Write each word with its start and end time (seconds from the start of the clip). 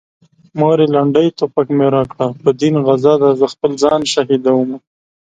مورې 0.59 0.85
لنډۍ 0.95 1.27
توره 1.39 1.69
مې 1.77 1.87
راکړه 1.95 2.27
په 2.41 2.49
دين 2.59 2.75
غزا 2.85 3.13
ده 3.21 3.29
زه 3.39 3.45
خپل 3.53 3.71
ځان 3.83 4.01
شهيدومه 4.13 4.77